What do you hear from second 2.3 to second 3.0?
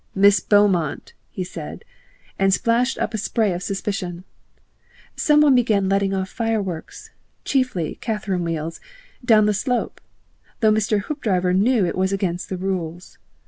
and splashed